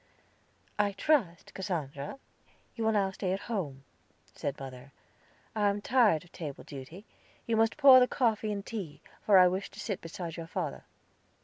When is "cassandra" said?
1.53-2.17